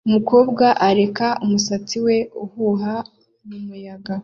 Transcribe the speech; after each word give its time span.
umukobwa 0.07 0.65
areka 0.87 1.27
umusatsi 1.45 1.97
we 2.05 2.17
uhuha 2.43 2.93
mumuyaga 3.47 4.13